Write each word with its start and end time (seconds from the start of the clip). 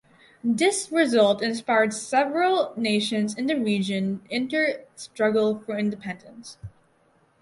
This 0.43 0.91
result 0.91 1.43
inspired 1.43 1.93
several 1.93 2.73
nations 2.75 3.37
in 3.37 3.45
the 3.45 3.53
region 3.53 4.23
in 4.31 4.47
their 4.47 4.85
struggle 4.95 5.59
for 5.59 5.77
independence. 5.77 6.57